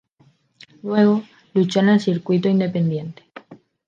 Luego 0.81 1.21
luchó 1.53 1.79
en 1.81 1.89
el 1.89 1.99
Circuito 1.99 2.49
independiente. 2.49 3.21